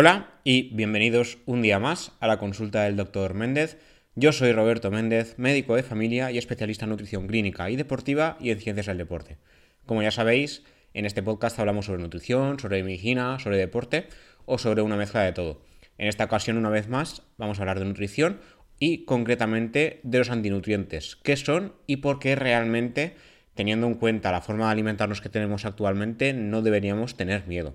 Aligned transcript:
Hola 0.00 0.30
y 0.44 0.74
bienvenidos 0.74 1.36
un 1.44 1.60
día 1.60 1.78
más 1.78 2.12
a 2.20 2.26
la 2.26 2.38
consulta 2.38 2.84
del 2.84 2.96
Dr. 2.96 3.34
Méndez. 3.34 3.76
Yo 4.14 4.32
soy 4.32 4.50
Roberto 4.52 4.90
Méndez, 4.90 5.34
médico 5.36 5.76
de 5.76 5.82
familia 5.82 6.30
y 6.30 6.38
especialista 6.38 6.86
en 6.86 6.88
nutrición 6.92 7.26
clínica 7.26 7.68
y 7.68 7.76
deportiva 7.76 8.38
y 8.40 8.48
en 8.48 8.60
ciencias 8.60 8.86
del 8.86 8.96
deporte. 8.96 9.36
Como 9.84 10.02
ya 10.02 10.10
sabéis, 10.10 10.64
en 10.94 11.04
este 11.04 11.22
podcast 11.22 11.58
hablamos 11.58 11.84
sobre 11.84 12.00
nutrición, 12.00 12.58
sobre 12.58 12.82
medicina, 12.82 13.38
sobre 13.40 13.58
deporte 13.58 14.06
o 14.46 14.56
sobre 14.56 14.80
una 14.80 14.96
mezcla 14.96 15.20
de 15.20 15.32
todo. 15.32 15.60
En 15.98 16.08
esta 16.08 16.24
ocasión, 16.24 16.56
una 16.56 16.70
vez 16.70 16.88
más, 16.88 17.20
vamos 17.36 17.58
a 17.58 17.62
hablar 17.64 17.78
de 17.78 17.84
nutrición 17.84 18.40
y 18.78 19.04
concretamente 19.04 20.00
de 20.02 20.16
los 20.16 20.30
antinutrientes, 20.30 21.16
qué 21.16 21.36
son 21.36 21.74
y 21.86 21.96
por 21.96 22.20
qué 22.20 22.36
realmente, 22.36 23.16
teniendo 23.54 23.86
en 23.86 23.96
cuenta 23.96 24.32
la 24.32 24.40
forma 24.40 24.64
de 24.64 24.72
alimentarnos 24.72 25.20
que 25.20 25.28
tenemos 25.28 25.66
actualmente, 25.66 26.32
no 26.32 26.62
deberíamos 26.62 27.18
tener 27.18 27.46
miedo. 27.46 27.74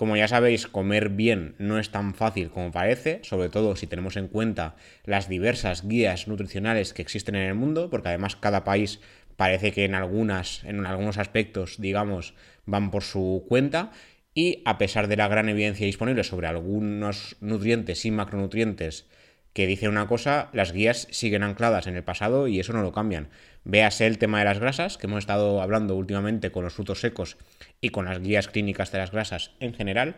Como 0.00 0.16
ya 0.16 0.28
sabéis, 0.28 0.66
comer 0.66 1.10
bien 1.10 1.54
no 1.58 1.78
es 1.78 1.90
tan 1.90 2.14
fácil 2.14 2.48
como 2.48 2.72
parece, 2.72 3.20
sobre 3.22 3.50
todo 3.50 3.76
si 3.76 3.86
tenemos 3.86 4.16
en 4.16 4.28
cuenta 4.28 4.74
las 5.04 5.28
diversas 5.28 5.86
guías 5.86 6.26
nutricionales 6.26 6.94
que 6.94 7.02
existen 7.02 7.34
en 7.34 7.46
el 7.46 7.54
mundo, 7.54 7.90
porque 7.90 8.08
además 8.08 8.34
cada 8.34 8.64
país 8.64 9.00
parece 9.36 9.72
que 9.72 9.84
en 9.84 9.94
algunas, 9.94 10.64
en 10.64 10.86
algunos 10.86 11.18
aspectos, 11.18 11.82
digamos, 11.82 12.32
van 12.64 12.90
por 12.90 13.02
su 13.02 13.44
cuenta. 13.46 13.92
Y 14.32 14.62
a 14.64 14.78
pesar 14.78 15.06
de 15.06 15.18
la 15.18 15.28
gran 15.28 15.50
evidencia 15.50 15.84
disponible 15.84 16.24
sobre 16.24 16.46
algunos 16.46 17.36
nutrientes 17.42 18.06
y 18.06 18.10
macronutrientes 18.10 19.06
que 19.52 19.66
dicen 19.66 19.90
una 19.90 20.06
cosa, 20.06 20.48
las 20.52 20.72
guías 20.72 21.08
siguen 21.10 21.42
ancladas 21.42 21.86
en 21.86 21.96
el 21.96 22.04
pasado 22.04 22.46
y 22.46 22.60
eso 22.60 22.72
no 22.72 22.82
lo 22.82 22.92
cambian. 22.92 23.28
Véase 23.64 24.06
el 24.06 24.18
tema 24.18 24.38
de 24.38 24.44
las 24.44 24.58
grasas, 24.58 24.96
que 24.96 25.06
hemos 25.06 25.18
estado 25.18 25.60
hablando 25.60 25.96
últimamente 25.96 26.52
con 26.52 26.64
los 26.64 26.74
frutos 26.74 27.00
secos 27.00 27.36
y 27.80 27.90
con 27.90 28.04
las 28.04 28.20
guías 28.20 28.48
clínicas 28.48 28.92
de 28.92 28.98
las 28.98 29.10
grasas 29.10 29.52
en 29.60 29.74
general. 29.74 30.16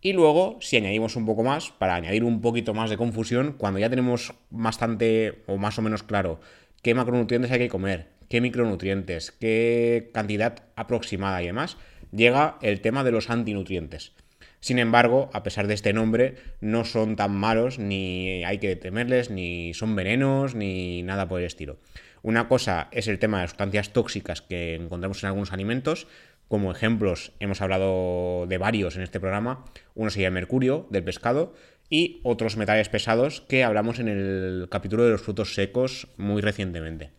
Y 0.00 0.12
luego, 0.12 0.58
si 0.60 0.76
añadimos 0.76 1.16
un 1.16 1.26
poco 1.26 1.42
más, 1.42 1.70
para 1.70 1.94
añadir 1.94 2.24
un 2.24 2.40
poquito 2.40 2.74
más 2.74 2.90
de 2.90 2.96
confusión, 2.96 3.54
cuando 3.56 3.78
ya 3.78 3.90
tenemos 3.90 4.34
bastante 4.50 5.42
o 5.46 5.56
más 5.56 5.78
o 5.78 5.82
menos 5.82 6.02
claro 6.02 6.40
qué 6.82 6.94
macronutrientes 6.94 7.50
hay 7.50 7.58
que 7.58 7.68
comer, 7.68 8.08
qué 8.28 8.40
micronutrientes, 8.40 9.32
qué 9.32 10.10
cantidad 10.12 10.64
aproximada 10.76 11.42
y 11.42 11.46
demás, 11.46 11.76
llega 12.12 12.58
el 12.62 12.80
tema 12.80 13.04
de 13.04 13.12
los 13.12 13.30
antinutrientes. 13.30 14.12
Sin 14.60 14.78
embargo, 14.78 15.30
a 15.32 15.42
pesar 15.42 15.66
de 15.66 15.74
este 15.74 15.92
nombre, 15.92 16.36
no 16.60 16.84
son 16.84 17.16
tan 17.16 17.34
malos, 17.34 17.78
ni 17.78 18.44
hay 18.44 18.58
que 18.58 18.74
temerles, 18.76 19.30
ni 19.30 19.74
son 19.74 19.94
venenos, 19.94 20.54
ni 20.54 21.02
nada 21.02 21.28
por 21.28 21.40
el 21.40 21.46
estilo. 21.46 21.78
Una 22.22 22.48
cosa 22.48 22.88
es 22.90 23.06
el 23.06 23.18
tema 23.18 23.40
de 23.40 23.48
sustancias 23.48 23.92
tóxicas 23.92 24.42
que 24.42 24.74
encontramos 24.74 25.22
en 25.22 25.28
algunos 25.28 25.52
alimentos. 25.52 26.08
Como 26.48 26.72
ejemplos, 26.72 27.32
hemos 27.40 27.60
hablado 27.60 28.46
de 28.48 28.58
varios 28.58 28.96
en 28.96 29.02
este 29.02 29.20
programa. 29.20 29.64
Uno 29.94 30.10
sería 30.10 30.28
el 30.28 30.34
mercurio 30.34 30.86
del 30.90 31.04
pescado 31.04 31.54
y 31.88 32.20
otros 32.24 32.56
metales 32.56 32.88
pesados 32.88 33.42
que 33.42 33.62
hablamos 33.62 33.98
en 33.98 34.08
el 34.08 34.68
capítulo 34.70 35.04
de 35.04 35.12
los 35.12 35.22
frutos 35.22 35.54
secos 35.54 36.08
muy 36.16 36.42
recientemente. 36.42 37.10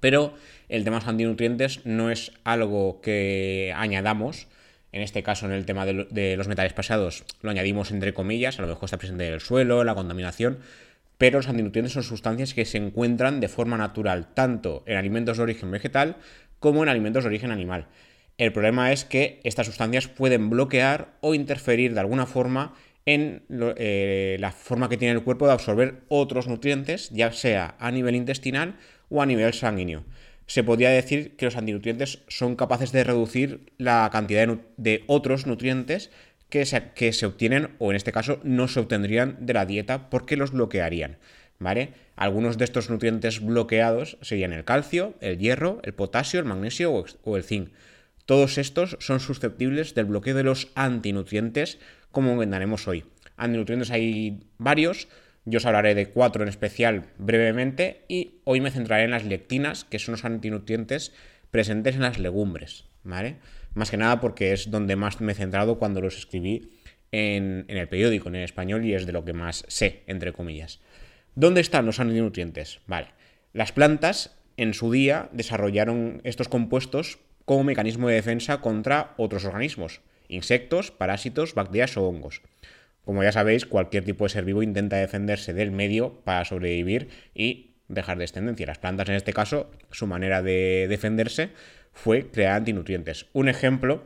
Pero 0.00 0.34
el 0.68 0.84
tema 0.84 0.96
de 0.96 1.02
los 1.02 1.08
antinutrientes 1.08 1.84
no 1.84 2.10
es 2.10 2.32
algo 2.44 3.00
que 3.00 3.72
añadamos, 3.76 4.48
en 4.92 5.00
este 5.00 5.22
caso, 5.22 5.46
en 5.46 5.52
el 5.52 5.64
tema 5.64 5.86
de, 5.86 6.36
los 6.36 6.48
metales 6.48 6.74
pasados, 6.74 7.24
lo 7.40 7.50
añadimos 7.50 7.90
entre 7.90 8.12
comillas, 8.12 8.58
a 8.58 8.62
lo 8.62 8.68
mejor 8.68 8.84
está 8.84 8.98
presente 8.98 9.26
en 9.26 9.32
el 9.32 9.40
suelo, 9.40 9.84
la 9.84 9.94
contaminación, 9.94 10.58
pero 11.16 11.38
los 11.38 11.48
antinutrientes 11.48 11.94
son 11.94 12.02
sustancias 12.02 12.52
que 12.52 12.66
se 12.66 12.76
encuentran 12.76 13.40
de 13.40 13.48
forma 13.48 13.78
natural, 13.78 14.34
tanto 14.34 14.84
en 14.86 14.98
alimentos 14.98 15.38
de 15.38 15.44
origen 15.44 15.70
vegetal 15.70 16.16
como 16.58 16.82
en 16.82 16.90
alimentos 16.90 17.24
de 17.24 17.28
origen 17.28 17.50
animal. 17.50 17.86
El 18.36 18.52
problema 18.52 18.92
es 18.92 19.04
que 19.04 19.40
estas 19.44 19.66
sustancias 19.66 20.08
pueden 20.08 20.50
bloquear 20.50 21.14
o 21.20 21.34
interferir 21.34 21.94
de 21.94 22.00
alguna 22.00 22.26
forma 22.26 22.74
en 23.06 23.42
eh, 23.50 24.36
la 24.40 24.52
forma 24.52 24.88
que 24.88 24.96
tiene 24.96 25.14
el 25.14 25.24
cuerpo 25.24 25.46
de 25.46 25.52
absorber 25.52 26.02
otros 26.08 26.48
nutrientes, 26.48 27.08
ya 27.10 27.32
sea 27.32 27.76
a 27.78 27.90
nivel 27.90 28.14
intestinal 28.14 28.76
o 29.08 29.22
a 29.22 29.26
nivel 29.26 29.54
sanguíneo 29.54 30.04
se 30.52 30.64
podría 30.64 30.90
decir 30.90 31.34
que 31.36 31.46
los 31.46 31.56
antinutrientes 31.56 32.18
son 32.28 32.56
capaces 32.56 32.92
de 32.92 33.04
reducir 33.04 33.72
la 33.78 34.10
cantidad 34.12 34.46
de, 34.76 35.02
otros 35.06 35.46
nutrientes 35.46 36.10
que 36.50 36.66
se, 36.66 36.90
que 36.94 37.14
se, 37.14 37.24
obtienen 37.24 37.70
o 37.78 37.90
en 37.90 37.96
este 37.96 38.12
caso 38.12 38.38
no 38.42 38.68
se 38.68 38.80
obtendrían 38.80 39.38
de 39.46 39.54
la 39.54 39.64
dieta 39.64 40.10
porque 40.10 40.36
los 40.36 40.50
bloquearían. 40.50 41.16
¿Vale? 41.58 41.94
Algunos 42.16 42.58
de 42.58 42.66
estos 42.66 42.90
nutrientes 42.90 43.40
bloqueados 43.40 44.18
serían 44.20 44.52
el 44.52 44.66
calcio, 44.66 45.14
el 45.22 45.38
hierro, 45.38 45.80
el 45.84 45.94
potasio, 45.94 46.38
el 46.38 46.44
magnesio 46.44 46.92
o 47.22 47.36
el 47.38 47.44
zinc. 47.44 47.70
Todos 48.26 48.58
estos 48.58 48.98
son 49.00 49.20
susceptibles 49.20 49.94
del 49.94 50.04
bloqueo 50.04 50.34
de 50.34 50.42
los 50.42 50.68
antinutrientes, 50.74 51.78
como 52.10 52.36
vendaremos 52.36 52.86
hoy. 52.88 53.04
Antinutrientes 53.38 53.90
hay 53.90 54.40
varios, 54.58 55.08
yo 55.44 55.58
os 55.58 55.66
hablaré 55.66 55.94
de 55.94 56.06
cuatro 56.06 56.42
en 56.42 56.48
especial 56.48 57.06
brevemente 57.18 58.04
y 58.08 58.40
hoy 58.44 58.60
me 58.60 58.70
centraré 58.70 59.04
en 59.04 59.10
las 59.10 59.24
lectinas, 59.24 59.84
que 59.84 59.98
son 59.98 60.12
los 60.12 60.24
antinutrientes 60.24 61.12
presentes 61.50 61.96
en 61.96 62.02
las 62.02 62.18
legumbres. 62.18 62.84
Más 63.02 63.90
que 63.90 63.96
nada 63.96 64.20
porque 64.20 64.52
es 64.52 64.70
donde 64.70 64.96
más 64.96 65.20
me 65.20 65.32
he 65.32 65.34
centrado 65.34 65.78
cuando 65.78 66.00
los 66.00 66.16
escribí 66.16 66.70
en, 67.10 67.66
el 67.68 67.88
periódico, 67.88 68.28
en 68.28 68.36
español, 68.36 68.84
y 68.84 68.94
es 68.94 69.06
de 69.06 69.12
lo 69.12 69.24
que 69.24 69.32
más 69.32 69.64
sé, 69.68 70.02
entre 70.06 70.32
comillas. 70.32 70.80
¿Dónde 71.34 71.60
están 71.60 71.86
los 71.86 72.00
antinutrientes? 72.00 72.80
Las 73.52 73.72
plantas 73.72 74.36
en 74.56 74.74
su 74.74 74.92
día 74.92 75.28
desarrollaron 75.32 76.20
estos 76.24 76.48
compuestos 76.48 77.18
como 77.44 77.64
mecanismo 77.64 78.08
de 78.08 78.14
defensa 78.14 78.60
contra 78.60 79.14
otros 79.16 79.44
organismos, 79.44 80.00
insectos, 80.28 80.90
parásitos, 80.90 81.54
bacterias 81.54 81.96
o 81.96 82.06
hongos. 82.06 82.42
Como 83.04 83.22
ya 83.22 83.32
sabéis, 83.32 83.66
cualquier 83.66 84.04
tipo 84.04 84.24
de 84.24 84.30
ser 84.30 84.44
vivo 84.44 84.62
intenta 84.62 84.96
defenderse 84.96 85.52
del 85.52 85.72
medio 85.72 86.20
para 86.24 86.44
sobrevivir 86.44 87.08
y 87.34 87.74
dejar 87.88 88.18
descendencia. 88.18 88.66
Las 88.66 88.78
plantas, 88.78 89.08
en 89.08 89.16
este 89.16 89.32
caso, 89.32 89.70
su 89.90 90.06
manera 90.06 90.42
de 90.42 90.86
defenderse 90.88 91.50
fue 91.92 92.30
crear 92.30 92.56
antinutrientes. 92.56 93.26
Un 93.32 93.48
ejemplo 93.48 94.04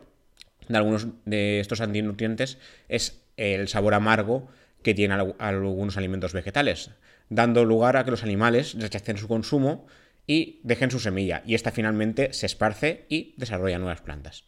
de 0.69 0.77
algunos 0.77 1.09
de 1.25 1.61
estos 1.61 1.81
antinutrientes 1.81 2.59
es 2.89 3.23
el 3.37 3.69
sabor 3.69 3.95
amargo 3.95 4.49
que 4.83 4.95
tienen 4.95 5.19
algunos 5.39 5.97
alimentos 5.97 6.33
vegetales, 6.33 6.91
dando 7.29 7.65
lugar 7.65 7.97
a 7.97 8.05
que 8.05 8.11
los 8.11 8.23
animales 8.23 8.75
rechacen 8.79 9.19
su 9.19 9.29
consumo 9.29 9.87
y 10.27 10.61
dejen 10.65 10.91
su 10.91 10.99
semilla, 10.99 11.43
y 11.47 11.55
esta 11.55 11.71
finalmente 11.71 12.33
se 12.33 12.47
esparce 12.47 13.05
y 13.09 13.35
desarrolla 13.37 13.79
nuevas 13.79 14.01
plantas. 14.01 14.45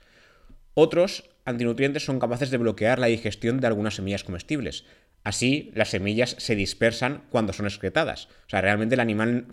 Otros 0.74 1.30
antinutrientes 1.44 2.04
son 2.04 2.20
capaces 2.20 2.50
de 2.50 2.58
bloquear 2.58 2.98
la 2.98 3.06
digestión 3.06 3.60
de 3.60 3.66
algunas 3.66 3.94
semillas 3.94 4.24
comestibles. 4.24 4.84
Así, 5.24 5.72
las 5.74 5.90
semillas 5.90 6.36
se 6.38 6.54
dispersan 6.54 7.24
cuando 7.30 7.52
son 7.52 7.66
excretadas. 7.66 8.26
O 8.46 8.50
sea, 8.50 8.60
realmente 8.60 8.94
el 8.94 9.00
animal, 9.00 9.46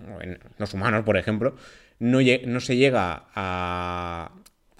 los 0.57 0.73
humanos, 0.73 1.03
por 1.03 1.17
ejemplo, 1.17 1.55
no, 1.99 2.19
se 2.59 2.77
llega 2.77 3.27
a 3.33 4.31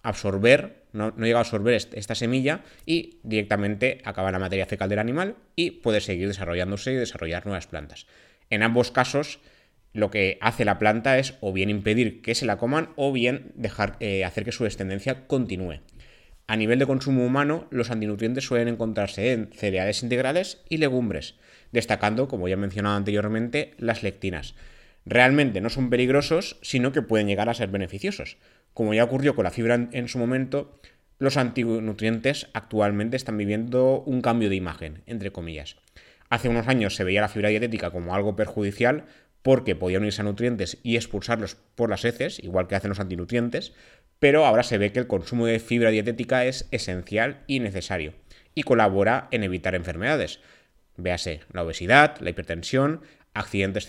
absorber, 0.04 0.84
no, 0.94 1.16
llega 1.18 1.40
a 1.40 1.42
absorber 1.42 1.74
esta 1.74 2.16
semilla 2.16 2.62
y 2.86 3.20
directamente 3.24 4.02
acaba 4.06 4.32
la 4.32 4.40
materia 4.40 4.66
fecal 4.66 4.90
del 4.90 5.00
animal 5.00 5.36
y 5.56 5.72
puede 5.72 6.02
seguir 6.02 6.28
desarrollándose 6.28 6.94
y 6.94 6.96
desarrollar 6.96 7.46
nuevas 7.46 7.68
plantas. 7.68 8.06
En 8.50 8.64
ambos 8.64 8.92
casos, 8.92 9.40
lo 9.94 10.12
que 10.12 10.38
hace 10.42 10.66
la 10.66 10.78
planta 10.78 11.18
es 11.18 11.36
o 11.40 11.54
bien 11.54 11.70
impedir 11.70 12.22
que 12.22 12.36
se 12.36 12.46
la 12.46 12.58
coman 12.58 12.90
o 12.96 13.12
bien 13.12 13.52
dejar, 13.56 13.96
eh, 14.00 14.24
hacer 14.26 14.44
que 14.44 14.52
su 14.52 14.64
descendencia 14.66 15.26
continúe. 15.28 15.80
A 16.48 16.56
nivel 16.58 16.78
de 16.78 16.86
consumo 16.86 17.26
humano, 17.26 17.68
los 17.72 17.90
antinutrientes 17.90 18.46
suelen 18.46 18.68
encontrarse 18.68 19.32
en 19.32 19.50
cereales 19.52 20.04
integrales 20.04 20.62
y 20.70 20.78
legumbres, 20.78 21.36
destacando, 21.72 22.28
como 22.28 22.48
ya 22.48 22.54
he 22.54 22.58
mencionado 22.58 22.96
anteriormente, 22.96 23.74
las 23.78 24.04
lectinas. 24.04 24.54
Realmente 25.06 25.60
no 25.60 25.70
son 25.70 25.90
peligrosos, 25.90 26.58
sino 26.62 26.92
que 26.92 27.02
pueden 27.02 27.28
llegar 27.28 27.50
a 27.50 27.54
ser 27.56 27.70
beneficiosos. 27.70 28.38
Como 28.74 28.94
ya 28.94 29.04
ocurrió 29.04 29.36
con 29.36 29.44
la 29.46 29.52
fibra 29.52 29.88
en 29.92 30.08
su 30.08 30.20
momento, 30.20 30.80
los 31.18 31.38
antinutrientes 31.38 32.48
actualmente 32.54 33.18
están 33.18 33.38
viviendo 33.38 34.02
un 34.06 34.22
cambio 34.22 34.50
de 34.50 34.56
imagen, 34.56 35.02
entre 35.08 35.32
comillas. 35.32 35.78
Hace 36.30 36.50
unos 36.50 36.68
años 36.68 36.96
se 36.96 37.04
veía 37.04 37.22
la 37.22 37.30
fibra 37.30 37.50
dietética 37.50 37.92
como 37.92 38.14
algo 38.14 38.36
perjudicial 38.36 39.06
porque 39.46 39.76
podía 39.76 40.00
unirse 40.00 40.22
a 40.22 40.26
nutrientes 40.26 40.80
y 40.82 40.96
expulsarlos 40.96 41.56
por 41.76 41.92
las 41.92 42.04
heces, 42.04 42.44
igual 42.44 42.68
que 42.68 42.74
hacen 42.74 42.90
los 42.90 43.00
antinutrientes, 43.00 43.74
pero 44.20 44.46
ahora 44.46 44.64
se 44.64 44.78
ve 44.78 44.92
que 44.92 45.00
el 45.00 45.08
consumo 45.08 45.46
de 45.46 45.60
fibra 45.60 45.90
dietética 45.90 46.46
es 46.46 46.68
esencial 46.72 47.44
y 47.48 47.60
necesario 47.60 48.14
y 48.54 48.64
colabora 48.64 49.28
en 49.32 49.44
evitar 49.44 49.76
enfermedades. 49.76 50.40
Véase 50.98 51.42
la 51.52 51.64
obesidad, 51.64 52.18
la 52.22 52.30
hipertensión, 52.30 53.02
accidentes 53.34 53.88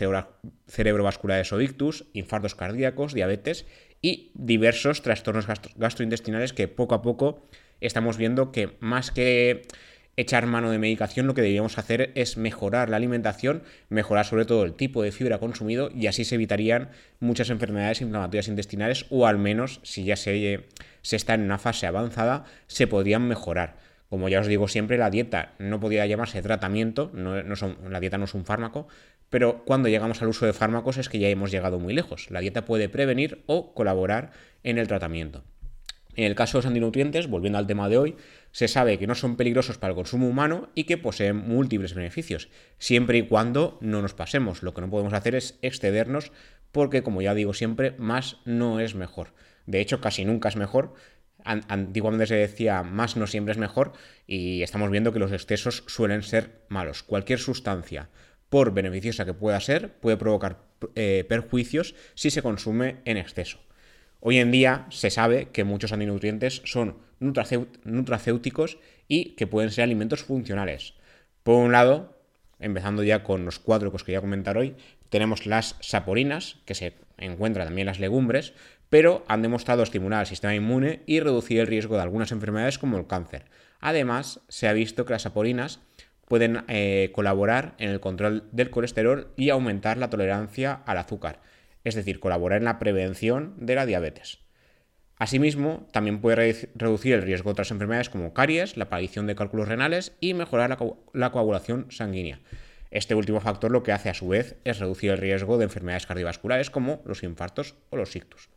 cerebrovasculares 0.67 1.53
o 1.53 1.61
ictus, 1.61 2.07
infartos 2.13 2.57
cardíacos, 2.57 3.15
diabetes 3.15 3.65
y 4.03 4.33
diversos 4.35 5.03
trastornos 5.03 5.47
gastrointestinales 5.77 6.53
que 6.53 6.69
poco 6.69 6.97
a 6.97 7.03
poco 7.03 7.49
estamos 7.81 8.17
viendo 8.17 8.51
que 8.51 8.77
más 8.81 9.13
que 9.13 9.63
echar 10.17 10.47
mano 10.47 10.71
de 10.71 10.79
medicación, 10.79 11.27
lo 11.27 11.35
que 11.35 11.43
deberíamos 11.43 11.79
hacer 11.79 12.11
es 12.15 12.37
mejorar 12.37 12.89
la 12.89 12.97
alimentación, 12.97 13.63
mejorar 13.91 14.25
sobre 14.25 14.47
todo 14.47 14.65
el 14.65 14.73
tipo 14.73 15.03
de 15.03 15.13
fibra 15.13 15.39
consumido 15.39 15.91
y 15.95 16.07
así 16.07 16.25
se 16.25 16.37
evitarían 16.37 16.89
muchas 17.21 17.51
enfermedades 17.51 18.01
inflamatorias 18.01 18.49
intestinales 18.49 19.07
o 19.11 19.27
al 19.27 19.39
menos 19.39 19.81
si 19.83 20.05
ya 20.05 20.17
se, 20.17 20.65
se 21.03 21.17
está 21.17 21.35
en 21.35 21.43
una 21.43 21.59
fase 21.59 21.87
avanzada 21.87 22.45
se 22.67 22.87
podrían 22.87 23.29
mejorar. 23.29 23.77
Como 24.09 24.29
ya 24.29 24.41
os 24.41 24.47
digo 24.47 24.69
siempre, 24.69 24.99
la 24.99 25.11
dieta 25.11 25.53
no 25.59 25.81
podía 25.81 26.07
llamarse 26.07 26.41
tratamiento, 26.41 27.11
no, 27.13 27.35
la 27.43 28.01
dieta 28.01 28.19
no 28.19 28.25
es 28.25 28.35
un 28.35 28.45
fármaco, 28.45 28.87
pero 29.31 29.65
cuando 29.65 29.89
llegamos 29.89 30.23
al 30.23 30.29
uso 30.29 30.47
de 30.47 30.53
fármacos 30.53 30.97
es 30.97 31.09
que 31.09 31.19
ya 31.19 31.29
hemos 31.29 31.51
llegado 31.51 31.81
muy 31.81 31.93
lejos. 31.93 32.31
La 32.31 32.41
dieta 32.41 32.65
puede 32.65 32.89
prevenir 32.89 33.43
o 33.47 33.75
colaborar 33.75 34.31
en 34.63 34.79
el 34.79 34.87
tratamiento. 34.87 35.43
En 36.17 36.25
el 36.25 36.35
caso 36.35 36.57
de 36.57 36.63
los 36.63 36.67
antinutrientes, 36.67 37.29
volviendo 37.29 37.59
al 37.59 37.67
tema 37.67 37.89
de 37.91 37.99
hoy, 37.99 38.17
se 38.51 38.69
sabe 38.69 38.99
que 38.99 39.07
no 39.07 39.15
son 39.15 39.37
peligrosos 39.37 39.77
para 39.77 39.91
el 39.91 39.97
consumo 39.97 40.27
humano 40.27 40.71
y 40.75 40.85
que 40.85 40.97
poseen 40.97 41.37
múltiples 41.37 41.95
beneficios, 41.95 42.49
siempre 42.79 43.19
y 43.19 43.23
cuando 43.23 43.79
no 43.83 44.01
nos 44.01 44.15
pasemos. 44.15 44.63
Lo 44.63 44.73
que 44.73 44.81
no 44.81 44.91
podemos 44.91 45.13
hacer 45.13 45.35
es 45.35 45.59
excedernos 45.61 46.33
porque, 46.73 47.03
como 47.03 47.21
ya 47.21 47.35
digo 47.35 47.53
siempre, 47.53 47.95
más 47.99 48.39
no 48.47 48.81
es 48.81 48.95
mejor. 48.95 49.35
De 49.67 49.81
hecho, 49.81 50.01
casi 50.01 50.25
nunca 50.25 50.49
es 50.49 50.57
mejor. 50.57 50.95
Antiguamente 51.45 52.27
se 52.27 52.35
decía 52.35 52.83
más 52.83 53.17
no 53.17 53.29
siempre 53.29 53.53
es 53.53 53.59
mejor 53.59 53.93
y 54.27 54.63
estamos 54.63 54.91
viendo 54.91 55.13
que 55.13 55.21
los 55.21 55.31
excesos 55.31 55.85
suelen 55.87 56.23
ser 56.23 56.63
malos. 56.69 57.05
Cualquier 57.05 57.39
sustancia, 57.39 58.09
por 58.49 58.73
beneficiosa 58.73 59.25
que 59.25 59.35
pueda 59.35 59.61
ser, 59.61 59.93
puede 60.01 60.17
provocar 60.17 60.65
eh, 60.97 61.25
perjuicios 61.29 61.95
si 62.15 62.31
se 62.31 62.43
consume 62.43 62.97
en 63.05 63.17
exceso. 63.17 63.66
Hoy 64.29 64.39
en 64.39 64.51
día 64.51 64.87
se 64.91 65.11
sabe 65.11 65.51
que 65.53 65.63
muchos 65.63 65.93
antinutrientes 65.93 66.61
son 66.65 66.97
nutracéuticos 67.21 68.79
y 69.07 69.37
que 69.37 69.47
pueden 69.47 69.71
ser 69.71 69.85
alimentos 69.85 70.25
funcionales. 70.25 70.95
Por 71.45 71.63
un 71.63 71.71
lado, 71.71 72.19
empezando 72.59 73.05
ya 73.05 73.23
con 73.23 73.45
los 73.45 73.61
cuatro 73.61 73.91
que 73.91 73.95
os 73.95 74.03
quería 74.03 74.21
comentar 74.21 74.59
hoy, 74.59 74.75
tenemos 75.11 75.47
las 75.47 75.77
saporinas, 75.79 76.57
que 76.65 76.75
se 76.75 76.95
encuentran 77.19 77.69
también 77.69 77.87
en 77.87 77.93
las 77.93 78.01
legumbres, 78.01 78.53
pero 78.91 79.25
han 79.29 79.43
demostrado 79.43 79.85
estimular 79.85 80.23
el 80.23 80.27
sistema 80.27 80.57
inmune 80.57 81.03
y 81.07 81.21
reducir 81.21 81.61
el 81.61 81.69
riesgo 81.69 81.95
de 81.95 82.03
algunas 82.03 82.33
enfermedades 82.33 82.81
como 82.81 82.99
el 82.99 83.07
cáncer. 83.07 83.45
Además, 83.79 84.41
se 84.49 84.67
ha 84.67 84.73
visto 84.73 85.05
que 85.05 85.13
las 85.13 85.23
saporinas 85.23 85.79
pueden 86.27 86.65
eh, 86.67 87.13
colaborar 87.15 87.77
en 87.79 87.91
el 87.91 88.01
control 88.01 88.43
del 88.51 88.71
colesterol 88.71 89.29
y 89.37 89.51
aumentar 89.51 89.99
la 89.99 90.11
tolerancia 90.11 90.83
al 90.85 90.99
azúcar, 90.99 91.39
es 91.87 91.95
decir, 91.95 92.19
colaborar 92.19 92.59
en 92.59 92.65
la 92.65 92.81
prevención 92.81 93.55
de 93.59 93.77
la 93.77 93.87
diabetes. 93.87 94.41
Asimismo, 95.19 95.87
también 95.93 96.21
puede 96.21 96.69
reducir 96.75 97.15
el 97.15 97.23
riesgo 97.23 97.49
de 97.49 97.53
otras 97.53 97.71
enfermedades 97.71 98.11
como 98.11 98.35
caries, 98.35 98.77
la 98.77 98.85
aparición 98.85 99.29
de 99.29 99.37
cálculos 99.37 99.69
renales 99.69 100.13
y 100.21 100.35
mejorar 100.35 100.77
la, 101.13 101.31
coagulación 101.31 101.87
sanguínea. 101.91 102.41
Este 102.91 103.15
último 103.15 103.41
factor 103.41 103.71
lo 103.71 103.85
que 103.85 103.93
hace 103.93 104.11
a 104.11 104.15
su 104.15 104.27
vez 104.27 104.57
es 104.65 104.81
reducir 104.81 105.13
el 105.13 105.19
riesgo 105.19 105.59
de 105.59 105.65
enfermedades 105.65 106.07
cardiovasculares 106.07 106.71
como 106.71 107.03
los 107.07 107.23
infartos 107.23 107.77
o 107.91 107.97
los 107.97 108.17
ictus. 108.17 108.49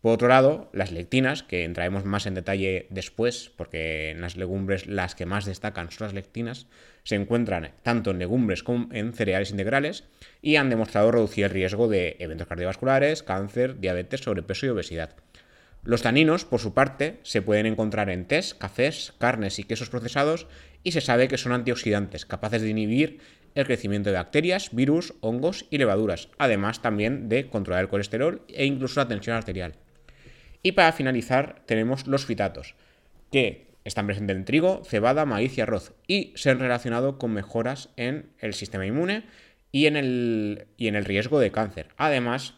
Por 0.00 0.12
otro 0.12 0.28
lado, 0.28 0.70
las 0.72 0.92
lectinas, 0.92 1.42
que 1.42 1.64
entraremos 1.64 2.04
más 2.04 2.26
en 2.26 2.34
detalle 2.34 2.86
después, 2.88 3.50
porque 3.56 4.10
en 4.10 4.20
las 4.20 4.36
legumbres 4.36 4.86
las 4.86 5.16
que 5.16 5.26
más 5.26 5.44
destacan 5.44 5.90
son 5.90 6.06
las 6.06 6.14
lectinas, 6.14 6.68
se 7.02 7.16
encuentran 7.16 7.72
tanto 7.82 8.12
en 8.12 8.20
legumbres 8.20 8.62
como 8.62 8.92
en 8.92 9.12
cereales 9.12 9.50
integrales 9.50 10.04
y 10.40 10.54
han 10.54 10.70
demostrado 10.70 11.10
reducir 11.10 11.46
el 11.46 11.50
riesgo 11.50 11.88
de 11.88 12.16
eventos 12.20 12.46
cardiovasculares, 12.46 13.24
cáncer, 13.24 13.80
diabetes, 13.80 14.20
sobrepeso 14.20 14.66
y 14.66 14.68
obesidad. 14.68 15.16
Los 15.82 16.02
taninos, 16.02 16.44
por 16.44 16.60
su 16.60 16.74
parte, 16.74 17.18
se 17.22 17.42
pueden 17.42 17.66
encontrar 17.66 18.08
en 18.10 18.26
tés, 18.26 18.54
cafés, 18.54 19.14
carnes 19.18 19.58
y 19.58 19.64
quesos 19.64 19.90
procesados 19.90 20.46
y 20.84 20.92
se 20.92 21.00
sabe 21.00 21.26
que 21.26 21.38
son 21.38 21.52
antioxidantes, 21.52 22.24
capaces 22.24 22.62
de 22.62 22.68
inhibir 22.68 23.18
el 23.56 23.66
crecimiento 23.66 24.10
de 24.10 24.16
bacterias, 24.16 24.70
virus, 24.72 25.14
hongos 25.22 25.66
y 25.70 25.78
levaduras, 25.78 26.28
además 26.38 26.82
también 26.82 27.28
de 27.28 27.48
controlar 27.48 27.82
el 27.82 27.88
colesterol 27.88 28.42
e 28.48 28.64
incluso 28.64 29.00
la 29.00 29.08
tensión 29.08 29.36
arterial. 29.36 29.74
Y 30.62 30.72
para 30.72 30.92
finalizar 30.92 31.62
tenemos 31.66 32.06
los 32.06 32.26
fitatos, 32.26 32.74
que 33.30 33.68
están 33.84 34.06
presentes 34.06 34.36
en 34.36 34.44
trigo, 34.44 34.82
cebada, 34.84 35.24
maíz 35.24 35.56
y 35.56 35.60
arroz 35.60 35.92
y 36.06 36.32
se 36.36 36.50
han 36.50 36.58
relacionado 36.58 37.18
con 37.18 37.32
mejoras 37.32 37.88
en 37.96 38.30
el 38.38 38.54
sistema 38.54 38.86
inmune 38.86 39.24
y 39.72 39.86
en 39.86 39.96
el, 39.96 40.66
y 40.76 40.88
en 40.88 40.96
el 40.96 41.04
riesgo 41.04 41.40
de 41.40 41.50
cáncer. 41.50 41.88
Además, 41.96 42.54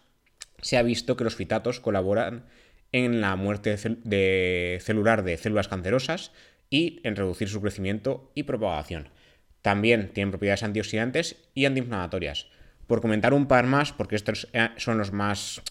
se 0.60 0.76
ha 0.76 0.82
visto 0.82 1.16
que 1.16 1.24
los 1.24 1.36
fitatos 1.36 1.80
colaboran 1.80 2.44
en 2.92 3.20
la 3.20 3.36
muerte 3.36 3.76
de 4.04 4.78
celular 4.82 5.22
de 5.22 5.36
células 5.36 5.68
cancerosas 5.68 6.32
y 6.68 7.00
en 7.04 7.16
reducir 7.16 7.48
su 7.48 7.60
crecimiento 7.60 8.30
y 8.34 8.44
propagación. 8.44 9.08
También 9.62 10.10
tienen 10.12 10.30
propiedades 10.30 10.62
antioxidantes 10.62 11.36
y 11.54 11.66
antiinflamatorias. 11.66 12.46
Por 12.86 13.00
comentar 13.00 13.34
un 13.34 13.46
par 13.46 13.66
más, 13.66 13.92
porque 13.92 14.16
estos 14.16 14.48
eh, 14.52 14.70
son 14.76 14.98
los 14.98 15.12
más 15.12 15.62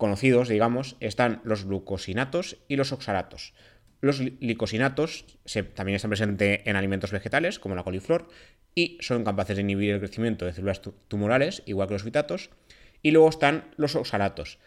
conocidos, 0.00 0.48
digamos, 0.48 0.96
están 0.98 1.40
los 1.44 1.64
glucosinatos 1.64 2.56
y 2.66 2.74
los 2.74 2.90
oxalatos. 2.90 3.54
Los 4.00 4.20
glicosinatos 4.20 5.26
también 5.74 5.96
están 5.96 6.10
presentes 6.10 6.62
en 6.64 6.74
alimentos 6.74 7.12
vegetales, 7.12 7.58
como 7.58 7.76
la 7.76 7.84
coliflor, 7.84 8.28
y 8.74 8.98
son 9.00 9.24
capaces 9.24 9.56
de 9.56 9.62
inhibir 9.62 9.90
el 9.92 10.00
crecimiento 10.00 10.46
de 10.46 10.54
células 10.54 10.80
tumorales, 11.06 11.62
igual 11.66 11.86
que 11.86 11.94
los 11.94 12.02
fitatos. 12.02 12.50
Y 13.02 13.10
luego 13.10 13.28
están 13.28 13.70
los 13.76 13.94
oxalatos, 13.94 14.58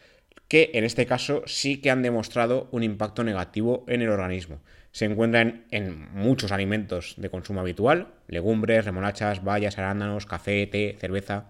que 0.48 0.72
en 0.76 0.84
este 0.84 1.06
caso 1.06 1.44
sí 1.48 1.82
que 1.82 1.90
han 1.90 2.04
demostrado 2.04 2.70
un 2.72 2.84
impacto 2.84 3.24
negativo 3.24 3.86
en 3.88 4.02
el 4.02 4.10
organismo. 4.10 4.62
Se 4.92 5.06
encuentran 5.06 5.66
en 5.72 6.12
muchos 6.14 6.52
alimentos 6.52 7.16
de 7.18 7.32
consumo 7.32 7.62
habitual, 7.62 8.14
legumbres, 8.28 8.86
remolachas, 8.86 9.44
bayas, 9.44 9.80
arándanos, 9.80 10.28
café, 10.28 10.68
té, 10.68 10.96
cerveza, 11.00 11.50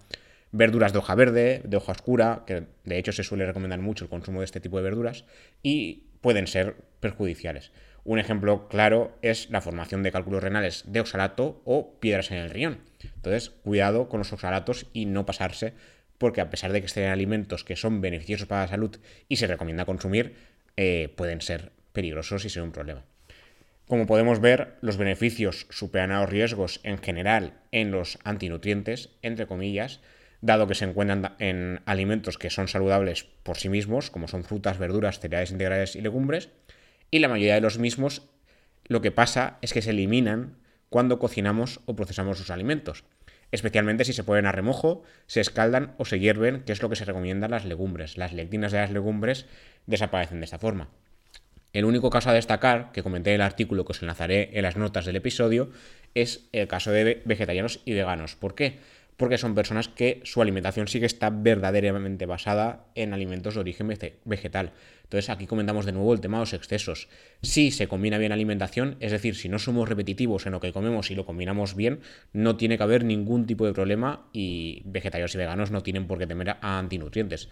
verduras 0.54 0.94
de 0.94 1.00
hoja 1.00 1.16
verde, 1.16 1.62
de 1.66 1.78
hoja 1.78 1.92
oscura, 1.92 2.44
que 2.48 2.64
de 2.86 2.98
hecho 2.98 3.12
se 3.12 3.24
suele 3.24 3.46
recomendar 3.46 3.80
mucho 3.80 4.06
el 4.06 4.10
consumo 4.10 4.40
de 4.40 4.46
este 4.46 4.62
tipo 4.62 4.78
de 4.78 4.84
verduras, 4.84 5.26
y 5.62 6.06
pueden 6.22 6.48
ser 6.48 6.78
perjudiciales. 7.02 7.72
Un 8.06 8.20
ejemplo 8.20 8.68
claro 8.68 9.18
es 9.22 9.50
la 9.50 9.62
formación 9.62 10.04
de 10.04 10.12
cálculos 10.12 10.44
renales 10.44 10.84
de 10.88 11.00
oxalato 11.00 11.62
o 11.66 12.00
piedras 12.00 12.32
en 12.32 12.38
el 12.38 12.50
riñón. 12.50 12.80
Entonces, 13.16 13.50
cuidado 13.50 14.10
con 14.10 14.20
los 14.20 14.32
oxalatos 14.32 14.88
y 14.94 15.06
no 15.06 15.26
pasarse 15.26 15.74
porque 16.18 16.42
a 16.42 16.50
pesar 16.50 16.72
de 16.72 16.80
que 16.82 16.86
estén 16.86 17.06
en 17.06 17.12
alimentos 17.12 17.64
que 17.64 17.76
son 17.76 18.00
beneficiosos 18.00 18.48
para 18.48 18.62
la 18.62 18.68
salud 18.68 18.96
y 19.28 19.38
se 19.38 19.48
recomienda 19.48 19.86
consumir, 19.86 20.36
eh, 20.78 21.14
pueden 21.16 21.42
ser 21.42 21.72
peligrosos 21.94 22.46
y 22.46 22.50
ser 22.50 22.64
un 22.64 22.72
problema. 22.72 23.04
Como 23.88 24.06
podemos 24.06 24.40
ver, 24.40 24.76
los 24.82 24.98
beneficios 24.98 25.68
superan 25.70 26.12
a 26.12 26.22
los 26.22 26.30
riesgos 26.30 26.80
en 26.84 26.98
general 26.98 27.54
en 27.72 27.92
los 27.92 28.20
antinutrientes, 28.24 29.10
entre 29.22 29.48
comillas, 29.48 30.00
dado 30.44 30.68
que 30.68 30.76
se 30.76 30.86
encuentran 30.86 31.36
en 31.40 31.82
alimentos 31.86 32.38
que 32.38 32.50
son 32.50 32.68
saludables 32.68 33.24
por 33.44 33.58
sí 33.58 33.70
mismos, 33.70 34.12
como 34.12 34.28
son 34.28 34.44
frutas, 34.44 34.78
verduras, 34.78 35.20
cereales 35.20 35.52
integrales 35.52 35.96
y 35.96 36.02
legumbres, 36.02 36.50
y 37.10 37.20
la 37.20 37.30
mayoría 37.30 37.56
de 37.56 37.62
los 37.62 37.80
mismos 37.80 38.30
lo 38.86 39.02
que 39.02 39.12
pasa 39.12 39.58
es 39.62 39.74
que 39.74 39.82
se 39.82 39.92
eliminan 39.92 40.58
cuando 40.90 41.18
cocinamos 41.18 41.80
o 41.86 41.96
procesamos 41.96 42.38
sus 42.38 42.52
alimentos 42.52 43.06
especialmente 43.54 44.04
si 44.04 44.14
se 44.14 44.24
ponen 44.24 44.48
a 44.48 44.52
remojo, 44.52 45.04
se 45.28 45.40
escaldan 45.40 45.94
o 46.00 46.06
se 46.06 46.20
hierven, 46.20 46.64
que 46.64 46.72
es 46.72 46.82
lo 46.82 46.90
que 46.90 46.96
se 46.96 47.06
recomienda 47.06 47.48
las 47.48 47.66
legumbres. 47.66 48.18
Las 48.18 48.34
lectinas 48.34 48.72
de 48.72 48.80
las 48.80 48.90
legumbres 48.90 49.46
desaparecen 49.86 50.40
de 50.40 50.46
esta 50.46 50.58
forma. 50.58 50.90
El 51.72 51.86
único 51.86 52.10
caso 52.10 52.32
a 52.32 52.34
destacar, 52.34 52.92
que 52.92 53.04
comenté 53.04 53.30
en 53.30 53.36
el 53.36 53.42
artículo 53.42 53.86
que 53.86 53.92
os 53.92 54.02
enlazaré 54.02 54.50
en 54.54 54.64
las 54.64 54.76
notas 54.76 55.06
del 55.06 55.18
episodio, 55.18 55.70
es 56.16 56.50
el 56.52 56.68
caso 56.68 56.90
de 56.90 57.22
vegetarianos 57.26 57.80
y 57.86 57.94
veganos. 57.94 58.36
¿Por 58.36 58.56
qué? 58.56 58.80
Porque 59.18 59.38
son 59.38 59.56
personas 59.56 59.88
que 59.88 60.22
su 60.24 60.42
alimentación 60.42 60.88
sí 60.88 61.00
que 61.00 61.06
está 61.06 61.30
verdaderamente 61.30 62.26
basada 62.26 62.86
en 62.96 63.14
alimentos 63.14 63.54
de 63.56 63.60
origen 63.62 63.96
vegetal. 64.26 64.72
Entonces 65.04 65.30
aquí 65.30 65.46
comentamos 65.46 65.86
de 65.86 65.92
nuevo 65.92 66.14
el 66.14 66.22
tema 66.22 66.38
de 66.38 66.42
los 66.42 66.54
excesos. 66.54 67.08
Si 67.42 67.72
se 67.72 67.88
combina 67.88 68.18
bien 68.18 68.32
alimentación, 68.32 68.98
es 69.00 69.12
decir, 69.12 69.36
si 69.36 69.50
no 69.50 69.60
somos 69.60 69.88
repetitivos 69.88 70.46
en 70.46 70.54
lo 70.54 70.60
que 70.60 70.74
comemos 70.74 71.12
y 71.12 71.16
lo 71.16 71.26
combinamos 71.26 71.76
bien, 71.76 72.00
no 72.32 72.58
tiene 72.58 72.78
que 72.78 72.84
haber 72.84 73.04
ningún 73.04 73.46
tipo 73.46 73.66
de 73.66 73.74
problema 73.74 74.28
y 74.34 74.82
vegetarianos 74.86 75.36
y 75.36 75.38
veganos 75.38 75.72
no 75.72 75.84
tienen 75.84 76.08
por 76.08 76.18
qué 76.18 76.26
temer 76.26 76.58
a 76.62 76.80
antinutrientes. 76.80 77.50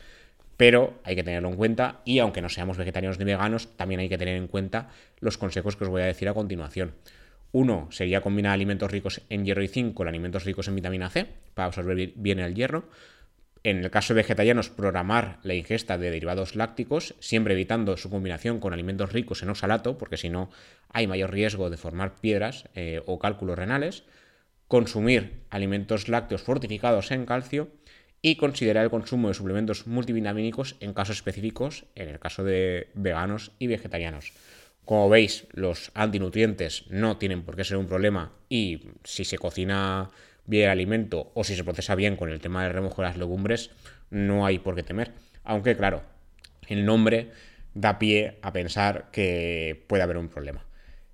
Pero 0.58 1.00
hay 1.04 1.16
que 1.16 1.24
tenerlo 1.24 1.50
en 1.50 1.56
cuenta 1.56 2.02
y 2.06 2.20
aunque 2.20 2.42
no 2.42 2.50
seamos 2.50 2.78
vegetarianos 2.78 3.20
ni 3.20 3.26
veganos, 3.26 3.76
también 3.78 4.02
hay 4.02 4.10
que 4.10 4.18
tener 4.18 4.38
en 4.38 4.48
cuenta 4.48 4.90
los 5.20 5.38
consejos 5.38 5.76
que 5.76 5.84
os 5.84 5.90
voy 5.90 6.02
a 6.02 6.06
decir 6.06 6.30
a 6.30 6.34
continuación. 6.34 6.94
Uno 7.52 7.88
sería 7.92 8.22
combinar 8.22 8.54
alimentos 8.54 8.92
ricos 8.92 9.22
en 9.30 9.46
hierro 9.46 9.64
y 9.64 9.68
zinc 9.68 9.94
con 9.94 10.08
alimentos 10.08 10.46
ricos 10.46 10.68
en 10.68 10.76
vitamina 10.76 11.10
C 11.10 11.28
para 11.54 11.68
absorber 11.68 12.14
bien 12.16 12.40
el 12.40 12.56
hierro. 12.56 12.90
En 13.64 13.84
el 13.84 13.92
caso 13.92 14.14
de 14.14 14.22
vegetarianos, 14.22 14.70
programar 14.70 15.40
la 15.44 15.54
ingesta 15.54 15.98
de 15.98 16.10
derivados 16.10 16.56
lácticos, 16.56 17.14
siempre 17.20 17.54
evitando 17.54 17.96
su 17.96 18.10
combinación 18.10 18.60
con 18.60 18.74
alimentos 18.74 19.14
ricos 19.14 19.44
en 19.44 19.50
oxalato, 19.50 19.98
porque 20.00 20.18
si 20.18 20.30
no 20.30 20.50
hay 20.90 21.06
mayor 21.06 21.32
riesgo 21.32 21.70
de 21.70 21.78
formar 21.78 22.16
piedras 22.16 22.70
eh, 22.74 23.02
o 23.06 23.20
cálculos 23.20 23.60
renales. 23.60 24.04
Consumir 24.68 25.44
alimentos 25.50 26.08
lácteos 26.08 26.42
fortificados 26.42 27.12
en 27.12 27.26
calcio 27.26 27.68
y 28.22 28.36
considerar 28.38 28.86
el 28.86 28.90
consumo 28.90 29.28
de 29.28 29.34
suplementos 29.34 29.86
multivitamínicos 29.86 30.78
en 30.80 30.94
casos 30.94 31.18
específicos, 31.18 31.86
en 31.96 32.10
el 32.10 32.20
caso 32.20 32.44
de 32.44 32.90
veganos 32.94 33.52
y 33.60 33.68
vegetarianos. 33.68 34.32
Como 34.92 35.08
veis, 35.08 35.48
los 35.54 35.90
antinutrientes 35.94 36.84
no 36.90 37.16
tienen 37.16 37.44
por 37.44 37.56
qué 37.56 37.64
ser 37.64 37.78
un 37.78 37.88
problema 37.88 38.34
y 38.50 38.90
si 39.06 39.24
se 39.24 39.38
cocina 39.38 40.10
bien 40.46 40.66
el 40.66 40.70
alimento 40.72 41.32
o 41.34 41.46
si 41.46 41.56
se 41.56 41.64
procesa 41.64 41.96
bien 41.96 42.18
con 42.18 42.30
el 42.30 42.42
tema 42.42 42.66
del 42.66 42.74
remojo 42.74 43.02
de 43.02 43.08
las 43.08 43.16
legumbres, 43.16 43.72
no 44.10 44.46
hay 44.46 44.60
por 44.60 44.76
qué 44.76 44.84
temer. 44.84 45.14
Aunque, 45.46 45.78
claro, 45.78 46.04
el 46.68 46.84
nombre 46.84 47.30
da 47.74 48.00
pie 48.00 48.38
a 48.42 48.52
pensar 48.52 49.12
que 49.14 49.82
puede 49.88 50.04
haber 50.04 50.18
un 50.18 50.28
problema. 50.28 50.66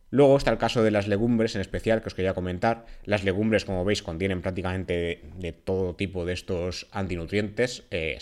Luego 0.10 0.38
está 0.38 0.50
el 0.50 0.58
caso 0.58 0.82
de 0.82 0.90
las 0.90 1.08
legumbres 1.08 1.54
en 1.54 1.62
especial 1.62 2.02
que 2.02 2.08
os 2.08 2.16
quería 2.16 2.34
comentar. 2.34 2.88
Las 3.04 3.24
legumbres, 3.24 3.64
como 3.64 3.86
veis, 3.86 4.02
contienen 4.02 4.42
prácticamente 4.42 5.22
de, 5.36 5.52
todo 5.52 5.96
tipo 5.96 6.26
de 6.26 6.34
estos 6.34 6.88
antinutrientes, 6.92 7.84
eh, 7.92 8.18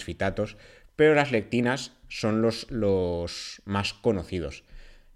fitatos, 0.00 0.58
pero 0.96 1.14
las 1.14 1.32
lectinas 1.32 1.92
son 2.08 2.42
los 2.42 3.62
más 3.64 3.94
conocidos. 3.94 4.64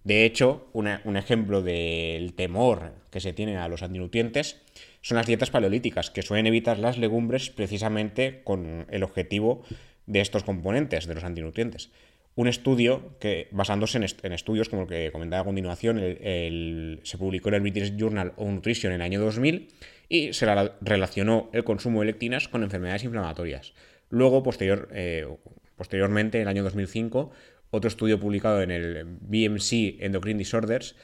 De 0.06 0.24
hecho, 0.24 0.68
un 0.72 1.16
ejemplo 1.16 1.62
del 1.62 2.32
temor 2.34 2.92
que 3.10 3.18
se 3.18 3.32
tiene 3.32 3.56
a 3.56 3.66
los 3.66 3.82
antinutrientes 3.82 4.62
son 5.00 5.16
las 5.16 5.26
dietas 5.26 5.50
paleolíticas, 5.50 6.12
que 6.12 6.22
suelen 6.22 6.46
evitar 6.46 6.78
las 6.78 6.96
legumbres 6.96 7.50
precisamente 7.50 8.40
con 8.44 8.86
el 8.88 9.02
objetivo 9.02 9.64
de 10.06 10.20
estos 10.20 10.44
componentes, 10.44 11.08
de 11.08 11.14
los 11.16 11.24
antinutrientes. 11.24 11.90
Un 12.36 12.46
estudio 12.46 13.18
que, 13.18 13.48
basándose 13.50 13.98
en, 13.98 14.32
estudios 14.32 14.68
como 14.68 14.82
el 14.82 14.88
que 14.88 15.10
comentaba 15.10 15.42
a 15.42 15.44
continuación, 15.44 15.98
se 15.98 17.18
publicó 17.18 17.48
en 17.48 17.54
el 17.56 17.62
British 17.62 17.96
Journal 17.96 18.32
of 18.36 18.48
Nutrition 18.48 18.92
en 18.92 19.00
el 19.00 19.04
año 19.04 19.20
2000 19.20 19.70
y 20.08 20.32
se 20.32 20.46
relacionó 20.82 21.50
el 21.52 21.64
consumo 21.64 21.98
de 21.98 22.06
lectinas 22.06 22.46
con 22.46 22.62
enfermedades 22.62 23.02
inflamatorias. 23.02 23.72
Luego, 24.10 24.44
eh, 24.60 25.26
posteriormente, 25.74 26.38
en 26.38 26.42
el 26.42 26.48
año 26.48 26.62
2005, 26.62 27.32
otro 27.70 27.88
estudio 27.88 28.20
publicado 28.20 28.62
en 28.62 28.70
el 28.70 29.04
BMC 29.04 30.00
Endocrine 30.00 30.38
Disorders 30.38 30.96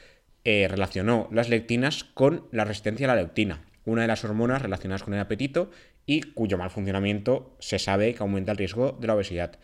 eh, 0.44 0.66
relacionó 0.68 1.28
las 1.30 1.48
lectinas 1.48 2.04
con 2.04 2.48
la 2.50 2.64
resistencia 2.64 3.06
a 3.06 3.14
la 3.14 3.22
leptina, 3.22 3.62
una 3.84 4.02
de 4.02 4.08
las 4.08 4.24
hormonas 4.24 4.62
relacionadas 4.62 5.02
con 5.02 5.14
el 5.14 5.20
apetito 5.20 5.70
y 6.06 6.22
cuyo 6.22 6.58
mal 6.58 6.70
funcionamiento 6.70 7.56
se 7.60 7.78
sabe 7.78 8.14
que 8.14 8.22
aumenta 8.22 8.52
el 8.52 8.58
riesgo 8.58 8.96
de 9.00 9.06
la 9.06 9.14
obesidad. 9.14 9.58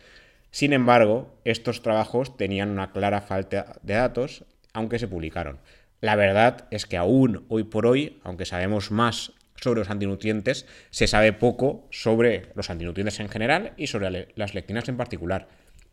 Sin 0.51 0.73
embargo, 0.73 1.37
estos 1.45 1.81
trabajos 1.81 2.37
tenían 2.37 2.69
una 2.69 2.91
clara 2.91 3.21
falta 3.21 3.79
de 3.83 3.93
datos, 3.93 4.45
aunque 4.73 4.99
se 4.99 5.07
publicaron. 5.07 5.59
La 6.01 6.15
verdad 6.15 6.67
es 6.71 6.85
que 6.85 6.97
aún 6.97 7.45
hoy 7.49 7.63
por 7.63 7.85
hoy, 7.85 8.19
aunque 8.23 8.45
sabemos 8.45 8.89
más 8.89 9.33
sobre 9.55 9.81
los 9.81 9.89
antinutrientes, 9.89 10.65
se 10.89 11.07
sabe 11.07 11.33
poco 11.33 11.87
sobre 11.91 12.51
los 12.55 12.69
antinutrientes 12.69 13.19
en 13.19 13.29
general 13.29 13.73
y 13.75 13.87
sobre 13.87 14.29
las 14.35 14.53
lectinas 14.53 14.87
en 14.87 14.97
particular. 14.97 15.49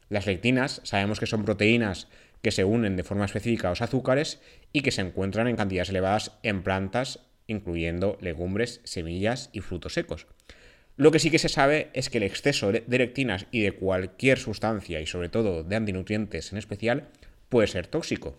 Las 0.08 0.26
lectinas 0.26 0.80
sabemos 0.84 1.20
que 1.20 1.26
son 1.26 1.44
proteínas 1.44 2.08
que 2.42 2.50
se 2.52 2.64
unen 2.64 2.96
de 2.96 3.04
forma 3.04 3.24
específica 3.24 3.68
a 3.68 3.70
los 3.70 3.82
azúcares 3.82 4.40
y 4.72 4.82
que 4.82 4.92
se 4.92 5.00
encuentran 5.00 5.48
en 5.48 5.56
cantidades 5.56 5.88
elevadas 5.90 6.38
en 6.42 6.62
plantas, 6.62 7.20
incluyendo 7.46 8.18
legumbres, 8.20 8.80
semillas 8.84 9.50
y 9.52 9.60
frutos 9.60 9.94
secos. 9.94 10.26
Lo 10.96 11.10
que 11.10 11.18
sí 11.18 11.30
que 11.30 11.38
se 11.38 11.48
sabe 11.48 11.90
es 11.92 12.08
que 12.08 12.18
el 12.18 12.24
exceso 12.24 12.72
de 12.72 12.98
lectinas 12.98 13.46
y 13.50 13.60
de 13.62 13.72
cualquier 13.72 14.38
sustancia, 14.38 15.00
y 15.00 15.06
sobre 15.06 15.28
todo 15.28 15.62
de 15.62 15.76
antinutrientes 15.76 16.52
en 16.52 16.58
especial, 16.58 17.08
puede 17.48 17.66
ser 17.66 17.86
tóxico. 17.86 18.38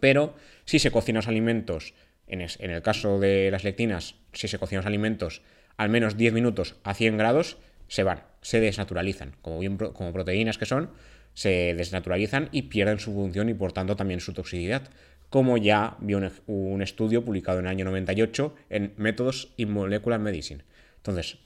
Pero 0.00 0.34
si 0.64 0.78
se 0.78 0.90
cocinan 0.90 1.18
los 1.18 1.28
alimentos, 1.28 1.94
en, 2.26 2.40
el 2.40 2.82
caso 2.82 3.20
de 3.20 3.50
las 3.50 3.64
lectinas, 3.64 4.16
si 4.32 4.48
se 4.48 4.58
cocinan 4.58 4.80
los 4.80 4.86
alimentos 4.86 5.42
al 5.76 5.90
menos 5.90 6.16
10 6.16 6.32
minutos 6.32 6.76
a 6.84 6.94
100 6.94 7.18
grados, 7.18 7.58
se 7.88 8.02
van, 8.02 8.22
se 8.40 8.60
desnaturalizan. 8.60 9.34
Como, 9.42 9.60
como 9.92 10.12
proteínas 10.12 10.58
que 10.58 10.66
son, 10.66 10.90
se 11.34 11.74
desnaturalizan 11.74 12.48
y 12.50 12.62
pierden 12.62 12.98
su 12.98 13.12
función 13.12 13.48
y 13.48 13.54
por 13.54 13.72
tanto 13.72 13.94
también 13.94 14.20
su 14.20 14.32
toxicidad. 14.32 14.88
Como 15.28 15.58
ya 15.58 15.96
vio 16.00 16.20
un, 16.46 16.82
estudio 16.82 17.24
publicado 17.24 17.58
en 17.58 17.66
el 17.66 17.70
año 17.70 17.84
98 17.84 18.54
en 18.70 18.94
Métodos 18.96 19.52
in 19.56 19.70
Molecular 19.70 20.20
Medicine. 20.20 20.64
Entonces, 20.96 21.38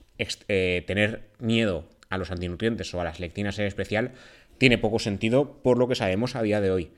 eh, 0.49 0.85
tener 0.87 1.30
miedo 1.38 1.88
a 2.09 2.18
los 2.18 2.30
antinutrientes 2.30 2.92
o 2.94 3.00
a 3.00 3.04
las 3.04 3.20
lectinas 3.20 3.59
en 3.59 3.66
especial 3.66 4.12
tiene 4.59 4.78
poco 4.78 4.99
sentido 4.99 5.62
por 5.62 5.78
lo 5.78 5.88
que 5.88 5.94
sabemos 5.94 6.37
a 6.37 6.42
día 6.42 6.61
de 6.61 6.70
hoy. 6.70 6.92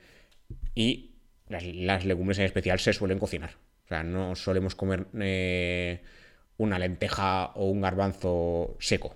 Y 0.75 1.15
las, 1.47 2.05
legumbres 2.05 2.39
en 2.39 2.45
especial 2.45 2.79
se 2.79 2.93
suelen 2.93 3.17
cocinar. 3.19 3.51
O 3.85 3.87
sea, 3.87 4.03
no 4.03 4.35
solemos 4.35 4.75
comer 4.75 5.07
eh, 5.19 6.03
una 6.57 6.77
lenteja 6.77 7.47
o 7.55 7.69
un 7.69 7.81
garbanzo 7.81 8.75
seco. 8.79 9.15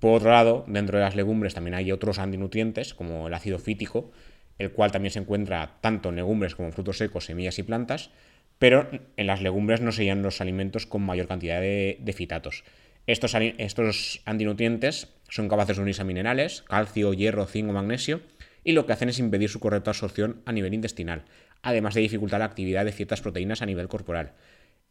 Por 0.00 0.16
otro 0.16 0.30
lado, 0.30 0.64
dentro 0.66 0.98
de 0.98 1.04
las 1.04 1.16
legumbres 1.16 1.54
también 1.54 1.74
hay 1.74 1.92
otros 1.92 2.18
antinutrientes, 2.18 2.94
como 2.94 3.28
el 3.28 3.34
ácido 3.34 3.58
fítico, 3.58 4.10
el 4.58 4.72
cual 4.72 4.92
también 4.92 5.12
se 5.12 5.18
encuentra 5.18 5.78
tanto 5.80 6.08
en 6.08 6.16
legumbres 6.16 6.54
como 6.54 6.68
en 6.68 6.72
frutos 6.72 6.98
secos, 6.98 7.26
semillas 7.26 7.58
y 7.58 7.62
plantas, 7.62 8.10
pero 8.58 8.88
en 9.16 9.26
las 9.26 9.42
legumbres 9.42 9.80
no 9.80 9.92
serían 9.92 10.22
los 10.22 10.40
alimentos 10.40 10.86
con 10.86 11.02
mayor 11.02 11.26
cantidad 11.26 11.60
de, 11.60 12.14
fitatos. 12.16 12.64
Estos, 13.06 13.34
estos, 13.34 14.22
antinutrientes 14.24 15.08
son 15.28 15.48
capaces 15.48 15.76
de 15.76 15.82
unirse 15.82 16.02
a 16.02 16.04
minerales, 16.04 16.62
calcio, 16.62 17.12
hierro, 17.12 17.46
zinc 17.46 17.68
o 17.68 17.72
magnesio, 17.72 18.22
y 18.62 18.72
lo 18.72 18.86
que 18.86 18.92
hacen 18.92 19.08
es 19.08 19.18
impedir 19.18 19.48
su 19.48 19.58
correcta 19.58 19.90
absorción 19.90 20.42
a 20.46 20.52
nivel 20.52 20.74
intestinal, 20.74 21.24
además 21.62 21.94
de 21.94 22.02
dificultar 22.02 22.38
la 22.38 22.46
actividad 22.46 22.84
de 22.84 22.92
ciertas 22.92 23.20
proteínas 23.20 23.62
a 23.62 23.66
nivel 23.66 23.88
corporal. 23.88 24.34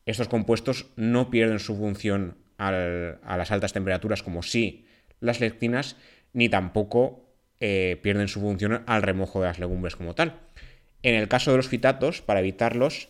Estos 0.05 0.27
compuestos 0.27 0.87
no 0.97 1.29
pierden 1.29 1.59
su 1.59 1.77
función 1.77 2.35
a 2.67 3.37
las 3.37 3.51
altas 3.51 3.73
temperaturas 3.73 4.23
como 4.23 4.43
si 4.43 4.85
las 5.19 5.39
lectinas, 5.39 5.95
ni 6.33 6.49
tampoco 6.49 7.25
eh, 7.59 7.99
pierden 8.01 8.27
su 8.27 8.41
función 8.41 8.83
al 8.87 9.03
remojo 9.03 9.39
de 9.41 9.47
las 9.47 9.59
legumbres 9.59 9.95
como 9.95 10.15
tal. 10.15 10.39
En 11.03 11.15
el 11.15 11.27
caso 11.27 11.51
de 11.51 11.57
los 11.57 11.67
fitatos, 11.67 12.21
para 12.21 12.39
evitarlos, 12.39 13.07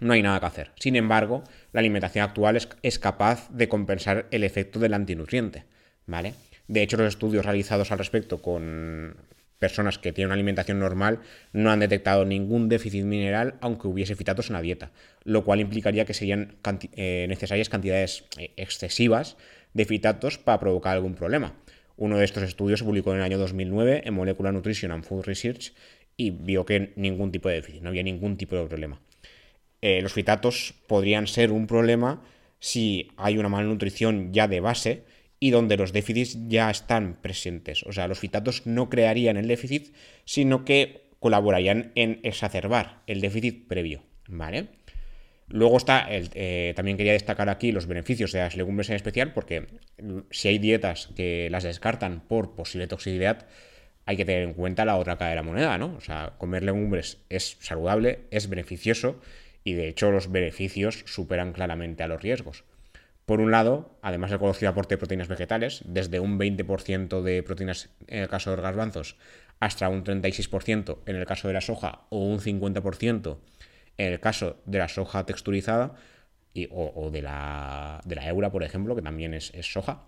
no 0.00 0.12
hay 0.12 0.22
nada 0.22 0.40
que 0.40 0.46
hacer. 0.46 0.70
Sin 0.76 0.96
embargo, 0.96 1.44
la 1.72 1.80
alimentación 1.80 2.24
actual 2.24 2.56
es, 2.82 2.98
capaz 2.98 3.48
de 3.50 3.68
compensar 3.68 4.26
el 4.30 4.44
efecto 4.44 4.78
del 4.78 4.94
antinutriente. 4.94 5.64
¿vale? 6.06 6.34
De 6.68 6.82
hecho, 6.82 6.96
los 6.96 7.08
estudios 7.08 7.44
realizados 7.44 7.92
al 7.92 7.98
respecto 7.98 8.40
con 8.40 9.16
personas 9.60 9.98
que 9.98 10.12
tienen 10.12 10.28
una 10.28 10.34
alimentación 10.34 10.80
normal 10.80 11.20
no 11.52 11.70
han 11.70 11.78
detectado 11.78 12.24
ningún 12.24 12.68
déficit 12.68 13.04
mineral 13.04 13.54
aunque 13.60 13.86
hubiese 13.86 14.16
fitatos 14.16 14.48
en 14.48 14.54
la 14.54 14.62
dieta, 14.62 14.90
lo 15.22 15.44
cual 15.44 15.60
implicaría 15.60 16.04
que 16.04 16.14
serían 16.14 16.56
eh, 16.96 17.26
necesarias 17.28 17.68
cantidades 17.68 18.24
eh, 18.38 18.52
excesivas 18.56 19.36
de 19.74 19.84
fitatos 19.84 20.38
para 20.38 20.58
provocar 20.58 20.96
algún 20.96 21.14
problema. 21.14 21.54
Uno 21.96 22.16
de 22.16 22.24
estos 22.24 22.42
estudios 22.42 22.80
se 22.80 22.84
publicó 22.84 23.12
en 23.12 23.18
el 23.18 23.24
año 23.24 23.38
2009 23.38 24.02
en 24.06 24.14
Molecular 24.14 24.52
Nutrition 24.52 24.90
and 24.90 25.04
Food 25.04 25.26
Research 25.26 25.74
y 26.16 26.30
vio 26.30 26.64
que 26.64 26.92
ningún 26.96 27.30
tipo 27.30 27.48
de 27.48 27.56
déficit, 27.56 27.82
no 27.82 27.90
había 27.90 28.02
ningún 28.02 28.36
tipo 28.36 28.56
de 28.56 28.66
problema. 28.66 29.00
Eh, 29.82 30.00
los 30.02 30.12
fitatos 30.12 30.74
podrían 30.86 31.26
ser 31.26 31.52
un 31.52 31.66
problema 31.66 32.22
si 32.58 33.08
hay 33.16 33.38
una 33.38 33.48
malnutrición 33.48 34.32
ya 34.32 34.48
de 34.48 34.60
base, 34.60 35.04
y 35.40 35.50
donde 35.50 35.78
los 35.78 35.92
déficits 35.92 36.38
ya 36.48 36.70
están 36.70 37.16
presentes. 37.20 37.82
O 37.84 37.92
sea, 37.92 38.06
los 38.06 38.18
fitatos 38.18 38.66
no 38.66 38.90
crearían 38.90 39.38
el 39.38 39.48
déficit, 39.48 39.94
sino 40.26 40.66
que 40.66 41.08
colaborarían 41.18 41.92
en 41.94 42.20
exacerbar 42.22 43.02
el 43.06 43.20
déficit 43.22 43.66
previo. 43.66 44.02
¿Vale? 44.28 44.68
Luego 45.48 45.78
está, 45.78 46.02
el, 46.02 46.30
eh, 46.34 46.72
también 46.76 46.96
quería 46.96 47.12
destacar 47.12 47.48
aquí 47.48 47.72
los 47.72 47.86
beneficios 47.86 48.30
de 48.30 48.38
las 48.38 48.56
legumbres 48.56 48.88
en 48.90 48.96
especial, 48.96 49.32
porque 49.32 49.66
si 50.30 50.48
hay 50.48 50.58
dietas 50.58 51.08
que 51.16 51.48
las 51.50 51.64
descartan 51.64 52.20
por 52.20 52.54
posible 52.54 52.86
toxicidad, 52.86 53.48
hay 54.06 54.16
que 54.16 54.24
tener 54.24 54.42
en 54.42 54.54
cuenta 54.54 54.84
la 54.84 54.96
otra 54.96 55.18
cara 55.18 55.30
de 55.30 55.36
la 55.36 55.42
moneda, 55.42 55.76
¿no? 55.76 55.94
O 55.96 56.00
sea, 56.00 56.34
comer 56.38 56.62
legumbres 56.62 57.18
es 57.30 57.56
saludable, 57.60 58.20
es 58.30 58.48
beneficioso 58.48 59.20
y 59.64 59.72
de 59.72 59.88
hecho 59.88 60.12
los 60.12 60.30
beneficios 60.30 61.02
superan 61.06 61.52
claramente 61.52 62.04
a 62.04 62.08
los 62.08 62.22
riesgos. 62.22 62.64
Por 63.30 63.40
un 63.40 63.52
lado, 63.52 63.96
además 64.02 64.30
del 64.30 64.40
conocido 64.40 64.72
aporte 64.72 64.94
de 64.94 64.98
proteínas 64.98 65.28
vegetales, 65.28 65.82
desde 65.86 66.18
un 66.18 66.36
20% 66.36 67.22
de 67.22 67.44
proteínas 67.44 67.88
en 68.08 68.22
el 68.24 68.28
caso 68.28 68.50
de 68.50 68.56
los 68.56 68.64
garbanzos 68.64 69.18
hasta 69.60 69.88
un 69.88 70.02
36% 70.02 70.98
en 71.06 71.14
el 71.14 71.26
caso 71.26 71.46
de 71.46 71.54
la 71.54 71.60
soja 71.60 72.06
o 72.08 72.24
un 72.24 72.40
50% 72.40 73.38
en 73.98 74.12
el 74.12 74.18
caso 74.18 74.60
de 74.66 74.78
la 74.78 74.88
soja 74.88 75.26
texturizada 75.26 75.94
y, 76.54 76.66
o, 76.72 77.08
de, 77.12 77.22
la, 77.22 78.00
de, 78.04 78.16
la, 78.16 78.26
eura, 78.26 78.50
por 78.50 78.64
ejemplo, 78.64 78.96
que 78.96 79.02
también 79.02 79.32
es, 79.32 79.52
soja, 79.62 80.06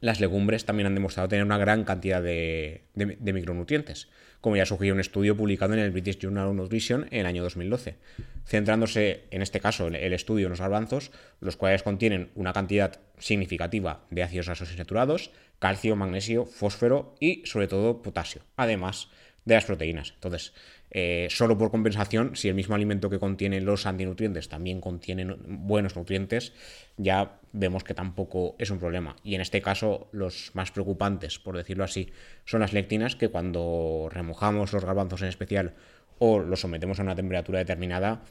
las 0.00 0.18
legumbres 0.18 0.64
también 0.64 0.88
han 0.88 0.96
demostrado 0.96 1.28
tener 1.28 1.44
una 1.44 1.56
gran 1.56 1.84
cantidad 1.84 2.20
de, 2.20 2.82
de 2.94 3.32
micronutrientes 3.32 4.08
como 4.40 4.56
ya 4.56 4.66
sugirió 4.66 4.94
un 4.94 5.00
estudio 5.00 5.36
publicado 5.36 5.74
en 5.74 5.80
el 5.80 5.90
British 5.90 6.18
Journal 6.18 6.48
of 6.48 6.54
Nutrition 6.54 7.06
en 7.10 7.20
el 7.20 7.26
año 7.26 7.42
2012, 7.42 7.96
centrándose 8.44 9.24
en 9.30 9.42
este 9.42 9.60
caso 9.60 9.86
en 9.86 9.94
el 9.94 10.12
estudio 10.12 10.46
en 10.46 10.50
los 10.50 10.60
garbanzos, 10.60 11.10
los 11.40 11.56
cuales 11.56 11.82
contienen 11.82 12.30
una 12.34 12.52
cantidad 12.52 13.00
significativa 13.18 14.04
de 14.10 14.22
ácidos 14.22 14.46
grasos 14.46 14.70
insaturados, 14.70 15.30
calcio, 15.58 15.96
magnesio, 15.96 16.46
fósforo 16.46 17.14
y 17.20 17.42
sobre 17.44 17.68
todo 17.68 18.02
potasio, 18.02 18.42
además 18.56 19.08
de 19.50 19.56
las 19.56 19.64
proteínas. 19.64 20.12
Entonces, 20.14 20.52
eh, 20.90 21.26
solo 21.30 21.58
por 21.58 21.70
compensación, 21.70 22.36
si 22.36 22.48
el 22.48 22.54
mismo 22.54 22.74
alimento 22.74 23.10
que 23.10 23.18
contiene 23.18 23.60
los 23.60 23.86
antinutrientes 23.86 24.48
también 24.48 24.80
contiene 24.80 25.36
buenos 25.46 25.96
nutrientes, 25.96 26.52
ya 26.96 27.38
vemos 27.52 27.84
que 27.84 27.94
tampoco 27.94 28.56
es 28.58 28.70
un 28.70 28.78
problema. 28.78 29.16
Y 29.24 29.34
en 29.34 29.40
este 29.40 29.60
caso, 29.60 30.08
los 30.12 30.52
más 30.54 30.70
preocupantes, 30.70 31.38
por 31.38 31.56
decirlo 31.56 31.84
así, 31.84 32.12
son 32.44 32.60
las 32.60 32.72
lectinas, 32.72 33.16
que 33.16 33.28
cuando 33.28 34.08
remojamos 34.10 34.72
los 34.72 34.84
garbanzos 34.84 35.22
en 35.22 35.28
especial 35.28 35.74
o 36.18 36.38
los 36.38 36.60
sometemos 36.60 37.00
a 37.00 37.02
una 37.02 37.16
temperatura 37.16 37.58
determinada, 37.58 38.22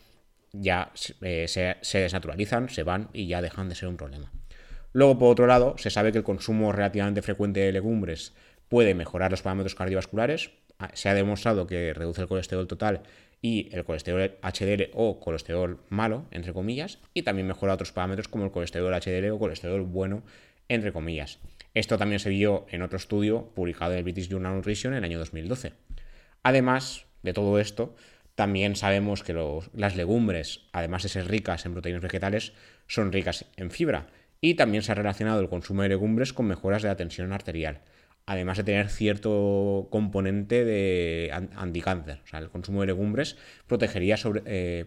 ya 0.51 0.91
eh, 1.21 1.45
se, 1.47 1.77
se 1.81 1.99
desnaturalizan, 1.99 2.69
se 2.69 2.83
van 2.83 3.09
y 3.13 3.27
ya 3.27 3.41
dejan 3.41 3.69
de 3.69 3.75
ser 3.75 3.89
un 3.89 3.97
problema. 3.97 4.31
Luego, 4.93 5.19
por 5.19 5.31
otro 5.31 5.47
lado, 5.47 5.75
se 5.77 5.89
sabe 5.89 6.11
que 6.11 6.17
el 6.17 6.23
consumo 6.23 6.71
relativamente 6.71 7.21
frecuente 7.21 7.59
de 7.59 7.71
legumbres 7.71 8.33
puede 8.69 8.95
mejorar 8.95 9.31
los 9.31 9.41
parámetros 9.41 9.75
cardiovasculares, 9.75 10.51
se 10.93 11.09
ha 11.09 11.13
demostrado 11.13 11.67
que 11.67 11.93
reduce 11.93 12.21
el 12.21 12.27
colesterol 12.27 12.67
total 12.67 13.01
y 13.41 13.69
el 13.71 13.83
colesterol 13.85 14.37
HDL 14.41 14.89
o 14.93 15.19
colesterol 15.19 15.79
malo, 15.89 16.25
entre 16.31 16.53
comillas, 16.53 16.99
y 17.13 17.23
también 17.23 17.47
mejora 17.47 17.73
otros 17.73 17.91
parámetros 17.91 18.27
como 18.27 18.45
el 18.45 18.51
colesterol 18.51 18.93
HDL 18.93 19.31
o 19.31 19.39
colesterol 19.39 19.81
bueno, 19.81 20.23
entre 20.67 20.91
comillas. 20.91 21.39
Esto 21.73 21.97
también 21.97 22.19
se 22.19 22.29
vio 22.29 22.65
en 22.69 22.81
otro 22.81 22.97
estudio 22.97 23.51
publicado 23.55 23.93
en 23.93 23.99
el 23.99 24.03
British 24.03 24.29
Journal 24.29 24.55
Nutrition 24.55 24.93
en 24.93 24.99
el 24.99 25.03
año 25.05 25.19
2012. 25.19 25.73
Además 26.43 27.05
de 27.23 27.33
todo 27.33 27.59
esto, 27.59 27.95
también 28.35 28.75
sabemos 28.75 29.23
que 29.23 29.33
las 29.73 29.95
legumbres, 29.95 30.61
además 30.71 31.03
de 31.03 31.09
ser 31.09 31.27
ricas 31.27 31.65
en 31.65 31.73
proteínas 31.73 32.01
vegetales, 32.01 32.53
son 32.87 33.11
ricas 33.11 33.45
en 33.57 33.69
fibra. 33.69 34.07
Y 34.41 34.55
también 34.55 34.83
se 34.83 34.93
ha 34.93 34.95
relacionado 34.95 35.41
el 35.41 35.49
consumo 35.49 35.83
de 35.83 35.89
legumbres 35.89 36.31
con 36.31 36.47
mejoras 36.47 36.81
de 36.81 36.87
la 36.87 36.95
tensión 36.95 37.33
arterial 37.33 37.81
además 38.25 38.57
de 38.57 38.63
tener 38.63 38.89
cierto 38.89 39.87
componente 39.91 40.65
de 40.65 41.31
anticáncer. 41.55 42.19
O 42.23 42.27
sea, 42.27 42.39
el 42.39 42.49
consumo 42.49 42.81
de 42.81 42.87
legumbres 42.87 43.37
protegería 43.67 44.17
sobre, 44.17 44.43
eh, 44.45 44.85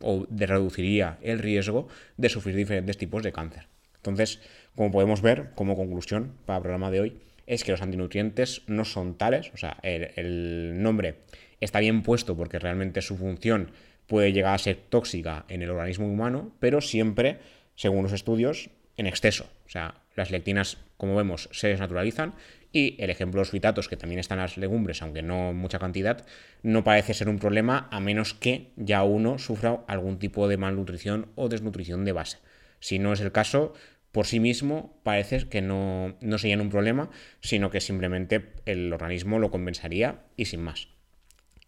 o 0.00 0.26
reduciría 0.30 1.18
el 1.22 1.38
riesgo 1.38 1.88
de 2.16 2.28
sufrir 2.28 2.54
diferentes 2.54 2.96
tipos 2.96 3.22
de 3.22 3.32
cáncer. 3.32 3.66
Entonces, 3.96 4.40
como 4.74 4.90
podemos 4.90 5.20
ver, 5.20 5.50
como 5.54 5.76
conclusión 5.76 6.32
para 6.46 6.58
el 6.58 6.62
programa 6.62 6.90
de 6.90 7.00
hoy, 7.00 7.18
es 7.46 7.64
que 7.64 7.72
los 7.72 7.82
antinutrientes 7.82 8.62
no 8.68 8.84
son 8.84 9.18
tales, 9.18 9.50
o 9.52 9.56
sea, 9.56 9.78
el 9.82 10.80
nombre 10.80 11.16
está 11.60 11.80
bien 11.80 12.02
puesto 12.02 12.36
porque 12.36 12.58
realmente 12.58 13.02
su 13.02 13.16
función 13.16 13.72
puede 14.06 14.32
llegar 14.32 14.54
a 14.54 14.58
ser 14.58 14.76
tóxica 14.88 15.44
en 15.48 15.62
el 15.62 15.70
organismo 15.70 16.06
humano, 16.10 16.52
pero 16.60 16.80
siempre, 16.80 17.38
según 17.74 18.02
los 18.02 18.12
estudios, 18.12 18.70
en 18.96 19.06
exceso. 19.06 19.46
O 19.70 19.72
sea, 19.72 19.94
las 20.16 20.32
lectinas, 20.32 20.78
como 20.96 21.14
vemos, 21.14 21.48
se 21.52 21.68
desnaturalizan 21.68 22.34
y 22.72 22.96
el 22.98 23.08
ejemplo 23.08 23.38
de 23.38 23.42
los 23.42 23.50
fitatos, 23.50 23.88
que 23.88 23.96
también 23.96 24.18
están 24.18 24.38
en 24.38 24.42
las 24.42 24.56
legumbres, 24.56 25.00
aunque 25.00 25.22
no 25.22 25.50
en 25.50 25.56
mucha 25.58 25.78
cantidad, 25.78 26.26
no 26.64 26.82
parece 26.82 27.14
ser 27.14 27.28
un 27.28 27.38
problema 27.38 27.86
a 27.92 28.00
menos 28.00 28.34
que 28.34 28.72
ya 28.74 29.04
uno 29.04 29.38
sufra 29.38 29.84
algún 29.86 30.18
tipo 30.18 30.48
de 30.48 30.56
malnutrición 30.56 31.28
o 31.36 31.48
desnutrición 31.48 32.04
de 32.04 32.10
base. 32.10 32.38
Si 32.80 32.98
no 32.98 33.12
es 33.12 33.20
el 33.20 33.30
caso, 33.30 33.72
por 34.10 34.26
sí 34.26 34.40
mismo 34.40 34.98
parece 35.04 35.48
que 35.48 35.62
no, 35.62 36.16
no 36.20 36.38
serían 36.38 36.62
un 36.62 36.70
problema, 36.70 37.08
sino 37.40 37.70
que 37.70 37.80
simplemente 37.80 38.46
el 38.66 38.92
organismo 38.92 39.38
lo 39.38 39.52
compensaría 39.52 40.24
y 40.36 40.46
sin 40.46 40.62
más. 40.62 40.88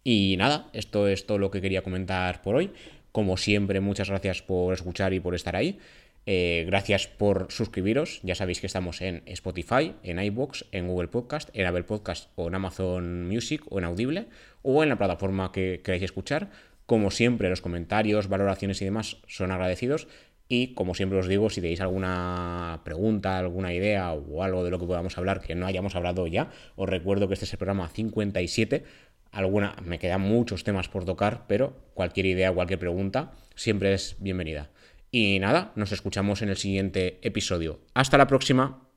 Y 0.03 0.35
nada, 0.37 0.67
esto 0.73 1.07
es 1.07 1.25
todo 1.25 1.37
lo 1.37 1.51
que 1.51 1.61
quería 1.61 1.83
comentar 1.83 2.41
por 2.41 2.55
hoy. 2.55 2.73
Como 3.13 3.37
siempre, 3.37 3.79
muchas 3.79 4.09
gracias 4.09 4.41
por 4.41 4.73
escuchar 4.73 5.13
y 5.13 5.21
por 5.21 5.35
estar 5.35 5.55
ahí. 5.55 5.79
Eh, 6.25 6.63
gracias 6.67 7.07
por 7.07 7.51
suscribiros. 7.51 8.21
Ya 8.23 8.35
sabéis 8.35 8.61
que 8.61 8.67
estamos 8.67 9.01
en 9.01 9.23
Spotify, 9.25 9.93
en 10.03 10.19
iBox, 10.19 10.65
en 10.71 10.87
Google 10.87 11.09
Podcast, 11.09 11.49
en 11.53 11.67
Apple 11.67 11.83
Podcast 11.83 12.29
o 12.35 12.47
en 12.47 12.55
Amazon 12.55 13.27
Music 13.27 13.63
o 13.69 13.79
en 13.79 13.85
Audible 13.85 14.27
o 14.61 14.83
en 14.83 14.89
la 14.89 14.97
plataforma 14.97 15.51
que 15.51 15.81
queráis 15.83 16.03
escuchar. 16.03 16.49
Como 16.85 17.11
siempre, 17.11 17.49
los 17.49 17.61
comentarios, 17.61 18.29
valoraciones 18.29 18.81
y 18.81 18.85
demás 18.85 19.17
son 19.27 19.51
agradecidos. 19.51 20.07
Y 20.47 20.73
como 20.75 20.93
siempre 20.93 21.19
os 21.19 21.27
digo, 21.27 21.49
si 21.49 21.61
tenéis 21.61 21.81
alguna 21.81 22.81
pregunta, 22.83 23.39
alguna 23.39 23.73
idea 23.73 24.11
o 24.13 24.43
algo 24.43 24.63
de 24.63 24.71
lo 24.71 24.79
que 24.79 24.85
podamos 24.85 25.17
hablar 25.17 25.41
que 25.41 25.55
no 25.55 25.65
hayamos 25.65 25.95
hablado 25.95 26.27
ya, 26.27 26.51
os 26.75 26.87
recuerdo 26.87 27.27
que 27.27 27.33
este 27.33 27.45
es 27.45 27.53
el 27.53 27.59
programa 27.59 27.89
57. 27.89 28.83
Alguna, 29.31 29.75
me 29.83 29.99
quedan 29.99 30.21
muchos 30.21 30.63
temas 30.63 30.89
por 30.89 31.05
tocar, 31.05 31.45
pero 31.47 31.75
cualquier 31.93 32.27
idea, 32.27 32.51
cualquier 32.53 32.79
pregunta 32.79 33.31
siempre 33.55 33.93
es 33.93 34.15
bienvenida. 34.19 34.69
Y 35.15 35.37
nada, 35.37 35.71
nos 35.75 35.91
escuchamos 35.91 36.41
en 36.41 36.49
el 36.49 36.57
siguiente 36.57 37.19
episodio. 37.21 37.81
Hasta 37.93 38.17
la 38.17 38.25
próxima. 38.25 38.89